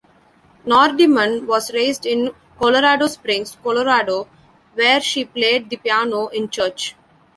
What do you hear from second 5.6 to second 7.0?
the piano in church.